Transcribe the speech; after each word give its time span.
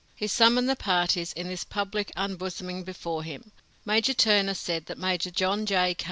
He 0.15 0.25
summoned 0.25 0.67
the 0.67 0.75
parties 0.75 1.31
in 1.31 1.47
this 1.47 1.63
public 1.63 2.11
unbosoming 2.15 2.83
before 2.83 3.21
him. 3.21 3.51
Major 3.85 4.15
Turner 4.15 4.55
said 4.55 4.87
that 4.87 4.97
Major 4.97 5.29
John 5.29 5.63
J. 5.67 5.95